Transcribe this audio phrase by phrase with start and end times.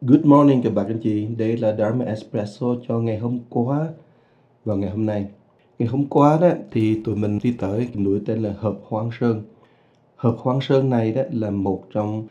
[0.00, 3.88] Good morning các bạn anh chị, đây là Dharma Espresso cho ngày hôm qua
[4.64, 5.26] và ngày hôm nay.
[5.78, 9.42] Ngày hôm qua đó thì tụi mình đi tới núi tên là Hợp Hoang Sơn.
[10.16, 12.26] Hợp Hoang Sơn này đó là một trong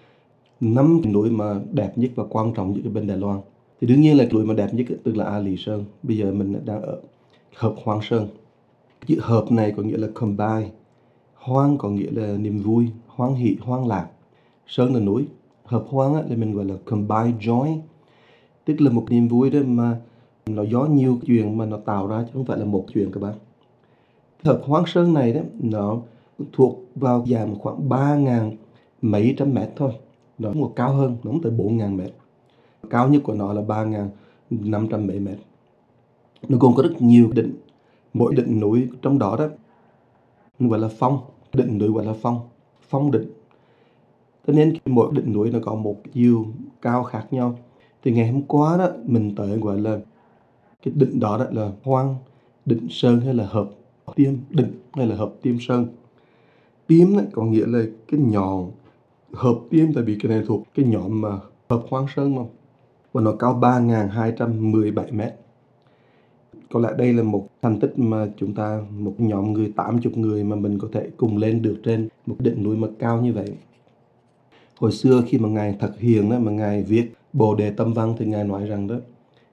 [0.59, 3.39] năm núi mà đẹp nhất và quan trọng nhất ở bên Đài Loan.
[3.81, 5.85] Thì đương nhiên là núi mà đẹp nhất tức là A Lì Sơn.
[6.03, 6.99] Bây giờ mình đang ở
[7.55, 8.27] Hợp Hoang Sơn.
[9.07, 10.69] Chữ hợp này có nghĩa là combine.
[11.35, 14.07] Hoang có nghĩa là niềm vui, Hoang hỷ, Hoang lạc.
[14.67, 15.25] Sơn là núi,
[15.67, 17.79] hợp hoan á, là mình gọi là combine joy.
[18.65, 19.97] Tức là một niềm vui đó mà
[20.45, 23.23] nó do nhiều chuyện mà nó tạo ra chứ không phải là một chuyện các
[23.23, 23.33] bạn.
[24.43, 25.97] Hợp hoan sơn này đó nó
[26.53, 28.55] thuộc vào dài khoảng ba ngàn
[29.01, 29.91] mấy trăm mét thôi.
[30.37, 32.13] Nó một cao hơn nó tới bốn ngàn mét.
[32.89, 34.09] Cao nhất của nó là ba ngàn
[34.49, 35.37] năm trăm mấy mét.
[36.49, 37.53] Nó gồm có rất nhiều đỉnh.
[38.13, 39.47] Mỗi đỉnh núi trong đó đó
[40.59, 41.19] gọi là phong.
[41.53, 42.39] Đỉnh núi gọi là phong.
[42.89, 43.29] Phong đỉnh
[44.47, 46.45] cho nên mỗi đỉnh núi nó có một chiều
[46.81, 47.59] cao khác nhau
[48.03, 49.99] thì ngày hôm qua đó mình tới gọi là
[50.83, 52.15] cái đỉnh đó, đó là hoang
[52.65, 53.69] đỉnh sơn hay là hợp
[54.15, 55.87] tiêm đỉnh hay là hợp tiêm sơn.
[56.87, 58.71] Tiêm đó, có nghĩa là cái nhọn
[59.33, 61.29] hợp tiêm tại vì cái này thuộc cái nhóm mà
[61.69, 62.41] hợp hoang sơn mà
[63.13, 65.33] và nó cao 3.217 mét.
[66.71, 70.43] Có lẽ đây là một thành tích mà chúng ta một nhóm người 80 người
[70.43, 73.57] mà mình có thể cùng lên được trên một đỉnh núi mà cao như vậy
[74.79, 78.15] hồi xưa khi mà ngài thực hiện đó, mà ngài viết bồ đề tâm văn
[78.19, 78.95] thì ngài nói rằng đó,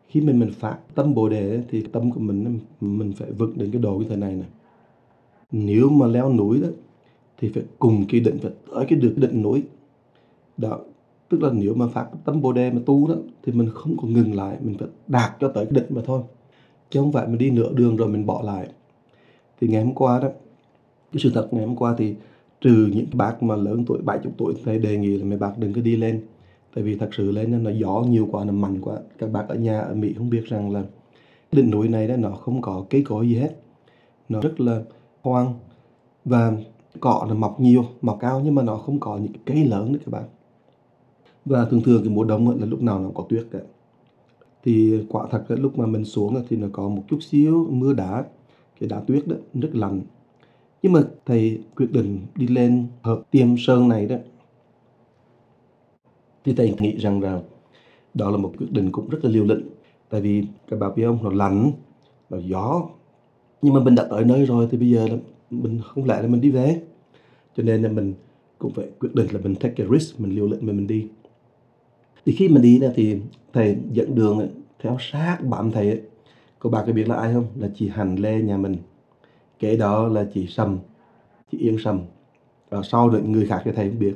[0.08, 3.70] khi mình mình phát tâm bồ đề thì tâm của mình mình phải vững đến
[3.72, 4.48] cái độ như thế này này
[5.52, 6.68] nếu mà leo núi đó,
[7.38, 9.62] thì phải cùng cái định, phải tới cái được định núi.
[10.56, 10.80] Đó,
[11.28, 14.08] tức là nếu mà phát tâm bồ đề mà tu đó, thì mình không có
[14.08, 16.22] ngừng lại, mình phải đạt cho tới cái định mà thôi.
[16.90, 18.68] Chứ không phải mình đi nửa đường rồi mình bỏ lại.
[19.60, 20.28] Thì ngày hôm qua đó,
[21.12, 22.14] cái sự thật ngày hôm qua thì
[22.64, 25.72] trừ những bác mà lớn tuổi 70 tuổi thì đề nghị là mấy bác đừng
[25.72, 26.22] có đi lên.
[26.74, 28.96] Tại vì thật sự lên nó gió nhiều quá, nó mạnh quá.
[29.18, 30.82] Các bác ở nhà ở Mỹ không biết rằng là
[31.52, 33.56] đỉnh núi này đó, nó không có cây cối gì hết.
[34.28, 34.82] Nó rất là
[35.22, 35.54] hoang
[36.24, 36.52] và
[37.00, 39.98] cỏ nó mọc nhiều, mọc cao nhưng mà nó không có những cây lớn nữa
[40.06, 40.24] các bạn
[41.44, 43.58] và thường thường cái mùa đông là lúc nào nó có tuyết cả.
[44.64, 47.92] Thì quả thật là lúc mà mình xuống thì nó có một chút xíu mưa
[47.92, 48.24] đá.
[48.80, 50.00] Cái đá tuyết đó, rất lạnh
[50.84, 54.16] nhưng mà thầy quyết định đi lên hợp tiêm sơn này đó.
[56.44, 57.40] Thì thầy nghĩ rằng là
[58.14, 59.68] đó là một quyết định cũng rất là liều lĩnh.
[60.10, 61.72] Tại vì cái bà biết không nó lạnh,
[62.30, 62.88] nó gió.
[63.62, 65.16] Nhưng mà mình đã tới nơi rồi thì bây giờ là
[65.50, 66.82] mình không lẽ là mình đi về.
[67.56, 68.14] Cho nên là mình
[68.58, 71.08] cũng phải quyết định là mình take a risk, mình liều lĩnh mà mình đi.
[72.26, 73.16] Thì khi mình đi thì
[73.52, 74.48] thầy dẫn đường
[74.82, 76.02] theo sát bạn thầy
[76.58, 77.46] có bà có biết là ai không?
[77.56, 78.76] Là chị Hành Lê nhà mình
[79.58, 80.78] kế đó là chị Sầm,
[81.52, 82.00] chị Yên Sầm.
[82.70, 84.14] Và sau rồi người khác thì thầy không biết.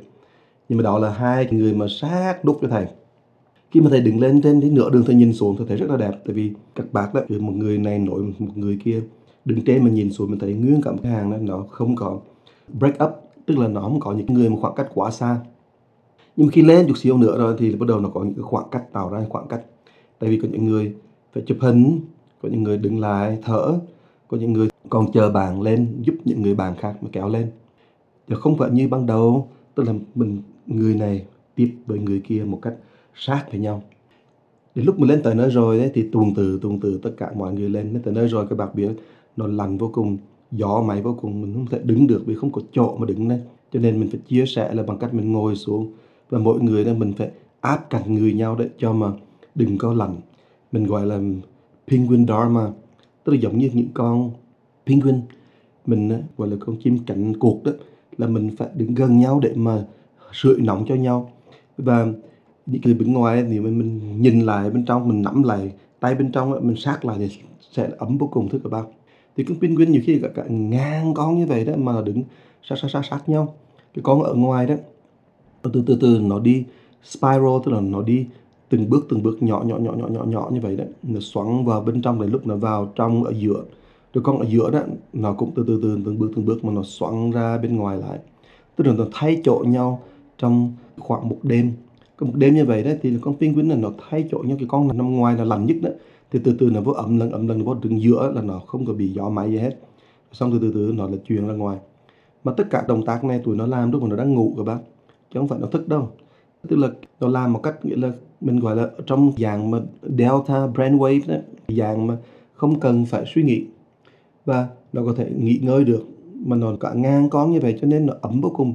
[0.69, 2.87] Nhưng mà đó là hai người mà sát đúc cho thầy.
[3.71, 5.91] Khi mà thầy đứng lên trên cái nửa đường thầy nhìn xuống thì thấy rất
[5.91, 6.12] là đẹp.
[6.25, 9.03] Tại vì các bác đó, một người này nổi, một người kia
[9.44, 11.97] đứng trên mà nhìn xuống mình thấy nguyên cả một cái hàng đó, nó không
[11.97, 12.19] có
[12.72, 13.10] break up.
[13.47, 15.37] Tức là nó không có những người mà khoảng cách quá xa.
[16.37, 18.43] Nhưng mà khi lên chút xíu nữa rồi thì bắt đầu nó có những cái
[18.43, 19.60] khoảng cách, tạo ra khoảng cách.
[20.19, 20.94] Tại vì có những người
[21.32, 22.00] phải chụp hình,
[22.43, 23.78] có những người đứng lại, thở,
[24.28, 27.50] có những người còn chờ bạn lên giúp những người bạn khác mà kéo lên.
[28.28, 32.44] Chứ không phải như ban đầu tức là mình người này tiếp với người kia
[32.47, 32.75] một cách
[33.15, 33.82] sát với nhau.
[34.75, 37.31] Đến lúc mình lên tới nơi rồi đấy, thì tuần từ tuần từ tất cả
[37.37, 37.93] mọi người lên.
[37.93, 38.94] Đến tới nơi rồi cái bạc biển
[39.37, 40.19] nó lạnh vô cùng
[40.50, 43.28] gió máy vô cùng mình không thể đứng được vì không có chỗ mà đứng
[43.28, 43.41] lên
[43.72, 45.93] cho nên mình phải chia sẻ là bằng cách mình ngồi xuống.
[46.31, 49.12] Và mỗi người là mình phải áp cạnh người nhau để cho mà
[49.54, 50.16] đừng có lạnh.
[50.72, 51.21] Mình gọi là
[51.88, 52.71] penguin dharma
[53.25, 54.31] tức là giống như những con
[54.88, 55.21] penguin
[55.87, 57.72] mình gọi là con chim cạnh cụt đó
[58.19, 59.84] là mình phải đứng gần nhau để mà
[60.32, 61.31] sưởi nóng cho nhau.
[61.78, 62.06] Và
[62.66, 66.15] những người bên ngoài thì mình, mình nhìn lại bên trong mình nắm lại tay
[66.15, 67.28] bên trong mình sát lại thì
[67.72, 68.84] sẽ ấm vô cùng thưa các bạn.
[69.37, 72.22] Thì con penguin nhiều khi cả, cả ngang con như vậy đó mà đứng
[72.62, 73.54] sát sát sát sát nhau.
[73.94, 74.75] Cái con ở ngoài đó
[75.62, 76.65] từ từ từ nó đi
[77.04, 78.27] spiral tức là nó đi
[78.68, 81.65] từng bước từng bước nhỏ nhỏ nhỏ nhỏ nhỏ nhỏ như vậy đấy nó xoắn
[81.65, 83.65] vào bên trong để lúc nó vào trong ở giữa
[84.15, 84.81] đứa con ở giữa đó,
[85.13, 87.99] nó cũng từ từ từ, từng bước từng bước mà nó xoắn ra bên ngoài
[87.99, 88.19] lại.
[88.77, 90.03] Tức là nó thay chỗ nhau
[90.39, 91.72] trong khoảng một đêm.
[92.16, 94.66] Có một đêm như vậy đó, thì con penguin là nó thay chỗ nhau, cái
[94.69, 95.91] con nằm ngoài là lạnh nhất đó.
[96.31, 98.87] Thì từ từ nó vô ẩm lần ẩm lần, vô đứng giữa là nó không
[98.87, 99.78] có bị gió máy gì hết.
[100.33, 101.78] Xong từ từ từ nó là chuyển ra ngoài.
[102.45, 104.63] Mà tất cả động tác này tụi nó làm lúc mà nó đang ngủ các
[104.63, 104.78] bác,
[105.34, 106.09] chứ không phải nó thức đâu.
[106.69, 106.89] Tức là
[107.21, 111.37] nó làm một cách nghĩa là mình gọi là trong dạng mà delta brainwave đó,
[111.69, 112.16] dạng mà
[112.55, 113.65] không cần phải suy nghĩ
[114.48, 116.04] và nó có thể nghỉ ngơi được.
[116.45, 118.74] Mà nó cả ngang con như vậy cho nên nó ấm vô cùng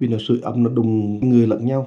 [0.00, 1.86] vì nó sưởi ấm nó đùng người lẫn nhau.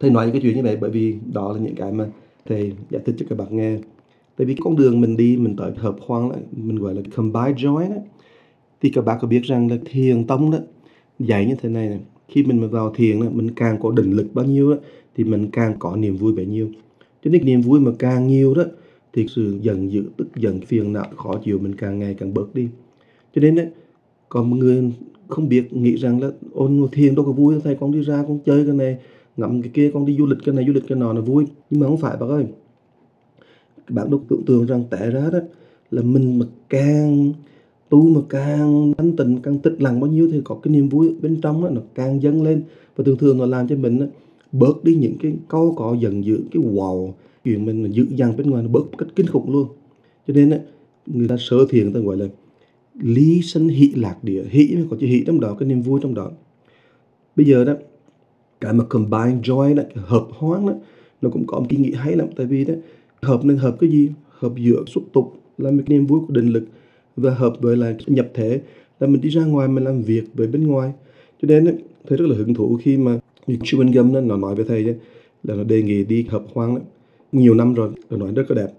[0.00, 2.06] Thầy nói những cái chuyện như vậy bởi vì đó là những cái mà
[2.46, 3.76] thầy giải thích cho các bạn nghe.
[4.36, 7.52] Tại vì con đường mình đi mình tới hợp hoang lại mình gọi là combine
[7.52, 7.96] joy đó.
[8.82, 10.58] Thì các bạn có biết rằng là thiền tông đó
[11.18, 14.12] dạy như thế này này khi mình mà vào thiền đó, mình càng có định
[14.12, 14.76] lực bao nhiêu đó,
[15.16, 16.68] thì mình càng có niềm vui bấy nhiêu.
[17.24, 18.62] Cho nên niềm vui mà càng nhiều đó
[19.16, 22.54] thì sự giận dữ tức giận phiền não khó chịu mình càng ngày càng bớt
[22.54, 22.68] đi.
[23.34, 23.66] Cho nên đấy
[24.28, 24.92] còn một người
[25.28, 28.38] không biết nghĩ rằng là ôn thiền đâu có vui thầy con đi ra con
[28.46, 28.98] chơi cái này
[29.36, 31.46] ngắm cái kia con đi du lịch cái này du lịch cái nọ là vui.
[31.70, 32.46] Nhưng mà không phải bác ơi.
[33.88, 35.38] Bạn đúc tưởng tượng rằng tệ ra đó
[35.90, 37.32] là mình mà càng
[37.88, 41.14] tu mà càng thanh tịnh càng tích lặng bao nhiêu thì có cái niềm vui
[41.22, 42.62] bên trong đó, nó càng dâng lên.
[42.96, 44.06] Và thường thường nó làm cho mình đó,
[44.58, 47.12] bớt đi những cái câu có giận dữ cái wow
[47.44, 49.68] chuyện mình dữ dằn bên ngoài nó bớt cách kinh khủng luôn.
[50.28, 50.58] Cho nên á
[51.06, 52.26] người ta sơ thiền ta gọi là
[52.94, 54.44] lý sân hỷ lạc địa.
[54.48, 56.30] Hỷ có chữ hỷ trong đó cái niềm vui trong đó.
[57.36, 57.74] Bây giờ đó
[58.60, 60.72] cái mà combine joy đó cái hợp hoán đó
[61.22, 62.28] nó cũng có một cái nghĩ hay lắm.
[62.36, 62.74] Tại vì đó
[63.22, 64.10] hợp nên hợp cái gì?
[64.28, 66.64] Hợp giữa xúc tục là một niềm vui của định lực
[67.16, 68.60] và hợp với là nhập thể.
[69.00, 70.92] Là mình đi ra ngoài mình làm việc với bên ngoài.
[71.42, 71.74] Cho nên ấy,
[72.08, 73.18] thấy rất là hứng thú khi mà
[73.62, 74.94] Chuan Gum đó, nó nói với thầy ấy,
[75.42, 76.80] là nó đề nghị đi hợp hoang đó.
[77.32, 78.72] nhiều năm rồi nó nói rất là đẹp.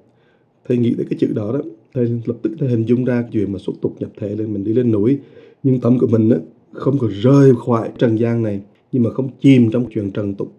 [0.68, 1.60] Thầy nghĩ tới cái chữ đó đó
[1.94, 4.64] thầy lập tức thầy hình dung ra chuyện mà xuất tục nhập thể lên mình
[4.64, 5.18] đi lên núi.
[5.64, 6.38] Nhưng tâm của mình đó,
[6.72, 8.62] không có rơi khỏi trần gian này
[8.92, 10.54] nhưng mà không chìm trong chuyện trần tục.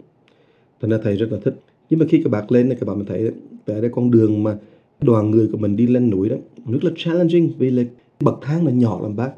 [0.81, 1.61] Thành ra thầy rất là thích.
[1.90, 3.31] Nhưng mà khi các bạn lên này các bạn mình thấy
[3.66, 4.56] tại đây con đường mà
[5.00, 7.82] đoàn người của mình đi lên núi đó rất là challenging vì là
[8.20, 9.31] bậc thang nó nhỏ lắm bác.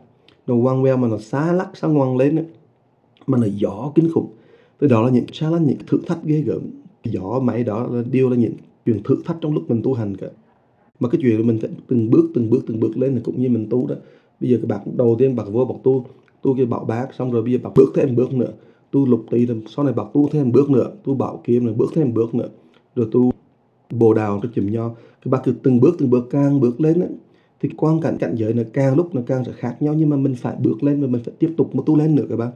[0.46, 2.42] Nó quăng queo mà nó xa lắc xa ngoằn lên đó.
[3.26, 4.30] mà nó gió kinh khủng
[4.80, 6.62] tới đó là những challenge những thử thách ghê gớm.
[7.04, 8.52] Gió máy đó là điều là những
[8.86, 10.26] chuyện thử thách trong lúc mình tu hành cả.
[11.00, 13.42] Mà cái chuyện là mình phải từng bước từng bước từng bước lên là cũng
[13.42, 13.94] như mình tu đó.
[14.40, 16.04] Bây giờ cái bạn đầu tiên bạn vô bậc tu
[16.42, 18.52] tu cái bảo bác xong rồi bây giờ bạn bước thêm bước nữa.
[18.90, 21.90] Tu lục tỳ sau này bạn tu thêm bước nữa tu bảo kiếm rồi bước
[21.94, 22.48] thêm bước nữa.
[22.96, 23.32] Rồi tu
[23.90, 24.88] bồ đào cái chùm nho.
[25.24, 27.10] Cái bạn cứ từng bước từng bước càng bước lên ấy,
[27.62, 29.94] thì quan cảnh cảnh giới nó càng lúc nó càng sẽ khác nhau.
[29.94, 32.26] Nhưng mà mình phải bước lên và mình phải tiếp tục mà tu lên nữa
[32.28, 32.50] các bạn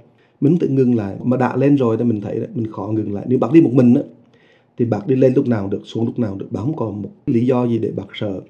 [0.44, 1.16] mình tự ngừng lại.
[1.24, 3.26] Mà đã lên rồi thì mình thấy đấy, mình khó ngừng lại.
[3.28, 4.02] Nếu bạn đi một mình á
[4.78, 6.52] thì bạn đi lên lúc nào được xuống lúc nào được.
[6.52, 8.40] Bạn không còn một lý do gì để bạn sợ.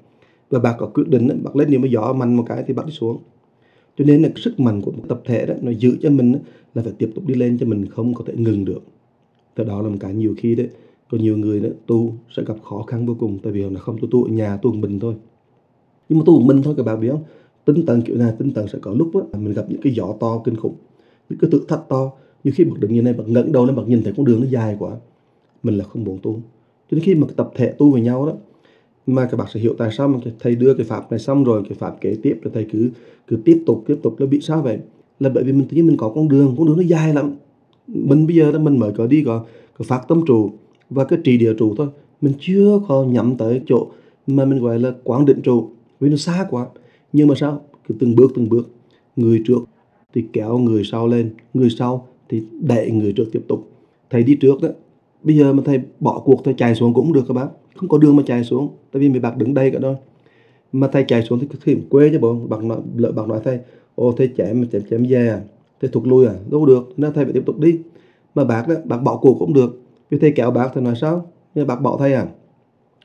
[0.49, 2.73] Và bạn có quyết định ấy, bạn lên nếu mà gió mạnh một cái thì
[2.73, 3.17] bạn đi xuống.
[3.97, 6.35] Cho nên là sức mạnh của một tập thể đó nó giữ cho mình
[6.75, 8.83] là phải tiếp tục đi lên cho mình không có thể ngừng được.
[9.55, 10.69] Từ đó là một cái nhiều khi đấy.
[11.11, 13.39] Có nhiều người đó tu sẽ gặp khó khăn vô cùng.
[13.43, 15.15] Tại vì là không tu tu ở nhà tu một mình thôi.
[16.09, 17.23] Nhưng mà tu một mình thôi các bạn biết không?
[17.65, 20.13] Tinh tần kiểu này tinh tần sẽ có lúc đó, mình gặp những cái gió
[20.19, 20.75] to kinh khủng
[21.29, 22.11] những cái tự thật to.
[22.43, 24.41] Như khi bậc đứng như này bậc ngẩng đầu lên bậc nhìn thấy con đường
[24.41, 24.91] nó dài quá
[25.63, 26.33] mình là không muốn tu.
[26.91, 28.33] Cho nên khi mà tập thể tu với nhau đó
[29.07, 31.63] mà các bạn sẽ hiểu tại sao mà thầy đưa cái pháp này xong rồi
[31.69, 32.89] cái pháp kế tiếp rồi thầy cứ
[33.27, 34.79] cứ tiếp tục tiếp tục nó bị sao vậy?
[35.19, 37.35] Là bởi vì mình tự nhiên mình có con đường con đường nó dài lắm.
[37.87, 39.45] Mình bây giờ đó mình mới có đi có,
[39.77, 40.51] có phát tâm trụ
[40.89, 41.87] và cái trì địa trụ thôi.
[42.21, 43.87] Mình chưa có nhắm tới chỗ
[44.27, 45.69] mà mình gọi là quán định trụ
[45.99, 46.67] vì nó xa quá.
[47.13, 47.61] Nhưng mà sao?
[47.87, 48.69] Cứ từng bước từng bước.
[49.15, 49.59] Người trước
[50.15, 51.29] thì kéo người sau lên.
[51.53, 53.69] Người sau thì đẩy người trước tiếp tục.
[54.09, 54.69] Thầy đi trước đó.
[55.23, 57.47] Bây giờ mà thầy bỏ cuộc thầy chạy xuống cũng được các bác.
[57.75, 59.93] Không có đường mà chạy xuống tại vì mấy bác đứng đây cả đó.
[60.71, 62.35] Mà thầy chạy xuống thì thì quê chứ bộ.
[62.49, 63.59] Bác nói lỡ bác nói thầy
[63.95, 65.41] ô thầy chạy mà chém chém về à.
[65.81, 66.33] Thầy thụt lui à.
[66.51, 67.79] Đâu được nên thầy phải tiếp tục đi.
[68.35, 69.81] Mà bác đó bác bỏ cuộc cũng được.
[70.09, 71.31] Vì thầy kéo bác thầy nói sao?
[71.55, 72.27] Nhưng bác bỏ thầy à.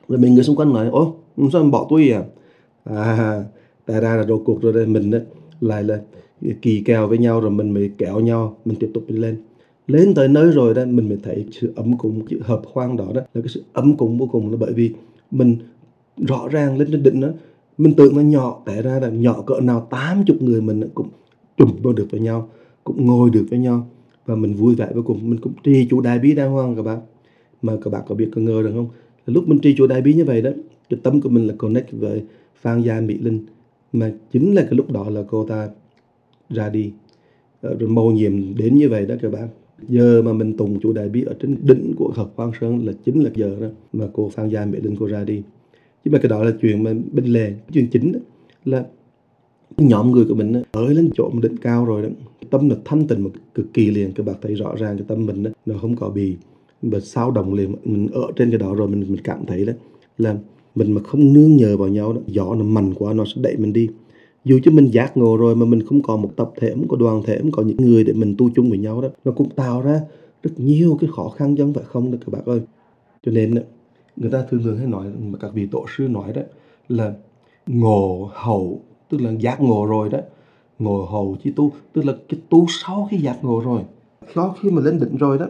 [0.07, 1.15] Rồi mình người xung quanh nói ô
[1.53, 2.23] sao mình bỏ tôi à?
[2.83, 3.43] À
[3.85, 5.17] tại ra là đồ cuộc rồi đây mình đó,
[5.61, 6.01] lại là
[6.61, 9.37] kỳ kèo với nhau rồi mình mới kéo nhau, mình tiếp tục đi lên.
[9.87, 13.05] Lên tới nơi rồi đó, mình mới thấy sự ấm cúng, sự hợp khoang đó
[13.13, 14.91] đó, là cái sự ấm cúng vô cùng là bởi vì
[15.31, 15.55] mình
[16.27, 17.27] rõ ràng lên trên đỉnh đó,
[17.77, 21.07] mình tưởng nó nhỏ té ra là nhỏ cỡ nào tám chục người mình cũng
[21.57, 22.49] chùm vô được với nhau,
[22.83, 23.87] cũng ngồi được với nhau
[24.25, 25.29] và mình vui vẻ vô cùng.
[25.29, 26.99] Mình cũng trì chủ đại bí đàng hoàng các bạn.
[27.61, 28.87] Mà các bạn có biết có ngờ được không?
[29.25, 30.51] Lúc mình trì chủ đại bí như vậy đó,
[30.89, 32.23] cái tâm của mình là connect với
[32.61, 33.45] Phan Gia Mỹ Linh.
[33.93, 35.69] Mà chính là cái lúc đó là cô ta
[36.53, 36.91] ra đi.
[37.61, 39.47] Ờ, rồi mầu nhiệm đến như vậy đó các bạn.
[39.87, 42.93] Giờ mà mình tùng chủ đại bi ở trên đỉnh của hợp Quang Sơn là
[43.05, 45.41] chính là giờ đó mà cô Phan Gia Mỹ Linh cô ra đi.
[46.05, 48.19] Chứ mà cái đó là chuyện mà bên lề chuyện chính đó,
[48.65, 48.85] là
[49.77, 52.09] nhóm người của mình đó, ở lên chỗ một đỉnh cao rồi đó
[52.49, 54.11] tâm là thanh tịnh một cực kỳ liền.
[54.11, 56.35] Các bạn thấy rõ ràng cái tâm mình đó, nó không có bị
[56.81, 57.75] mà sao động liền.
[57.83, 59.73] Mình ở trên cái đó rồi mình mình cảm thấy đó
[60.17, 60.37] là
[60.75, 63.57] mình mà không nương nhờ vào nhau đó gió nó mạnh quá nó sẽ đẩy
[63.57, 63.89] mình đi
[64.45, 66.97] dù cho mình giác ngộ rồi mà mình không còn một tập thể không có
[66.97, 69.49] đoàn thể không có những người để mình tu chung với nhau đó nó cũng
[69.49, 70.01] tạo ra
[70.43, 72.61] rất nhiều cái khó khăn chứ không phải không đó các bạn ơi
[73.25, 73.55] cho nên
[74.17, 76.41] người ta thường thường hay nói mà các vị tổ sư nói đó
[76.89, 77.13] là
[77.67, 80.19] ngộ hậu tức là giác ngộ rồi đó
[80.79, 83.81] ngộ hậu chi tu tức là cái tu sau khi giác ngộ rồi
[84.35, 85.45] sau khi mà lên đỉnh rồi đó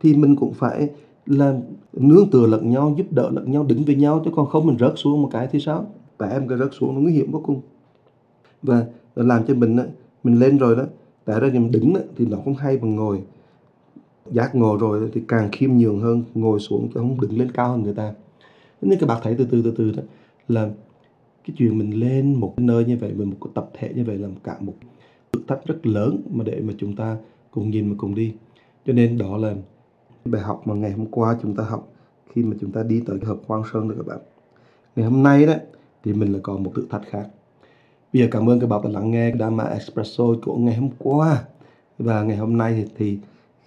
[0.00, 0.88] thì mình cũng phải
[1.26, 1.60] là
[1.92, 4.78] nương tựa lẫn nhau, giúp đỡ lẫn nhau, đứng với nhau chứ còn không mình
[4.78, 5.86] rớt xuống một cái thì sao?
[6.18, 7.60] Và em cái rớt xuống nó nguy hiểm vô cùng.
[8.62, 9.84] Và làm cho mình á,
[10.24, 10.84] mình lên rồi đó,
[11.24, 13.22] tại ra mình đứng á, thì nó không hay bằng ngồi.
[14.30, 17.70] Giác ngồi rồi thì càng khiêm nhường hơn, ngồi xuống chứ không đứng lên cao
[17.70, 18.14] hơn người ta.
[18.82, 20.02] Nên các bạn thấy từ từ từ từ đó
[20.48, 20.70] là
[21.46, 24.04] cái chuyện mình lên một cái nơi như vậy, với một cái tập thể như
[24.04, 24.74] vậy là cả một
[25.32, 27.16] thử thách rất lớn mà để mà chúng ta
[27.50, 28.34] cùng nhìn và cùng đi.
[28.86, 29.54] Cho nên đó là
[30.24, 31.92] bài học mà ngày hôm qua chúng ta học
[32.34, 34.18] khi mà chúng ta đi tới hợp Quang Sơn rồi các bạn.
[34.96, 35.54] Ngày hôm nay đó
[36.04, 37.28] thì mình là còn một thử thách khác.
[38.12, 41.44] Bây giờ cảm ơn các bạn đã lắng nghe Dharma Espresso của ngày hôm qua.
[41.98, 43.18] Và ngày hôm nay thì, thì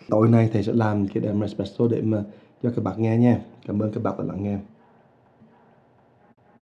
[0.09, 2.23] tối nay thầy sẽ làm cái Dharma Espresso để mà
[2.63, 3.41] cho các bạn nghe nha.
[3.67, 4.57] Cảm ơn các bạn đã lắng nghe.